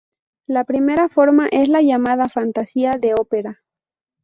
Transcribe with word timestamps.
La 0.47 0.63
primera 0.63 1.09
forma 1.09 1.47
es 1.51 1.69
la 1.69 1.83
llamada 1.83 2.27
fantasía 2.27 2.93
de 2.93 3.13
ópera. 3.13 3.61